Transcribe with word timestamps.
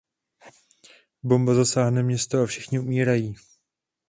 Bomba 1.23 1.53
zasáhne 1.53 2.03
město 2.03 2.41
a 2.41 2.45
všichni 2.45 2.79
umírají. 2.79 3.35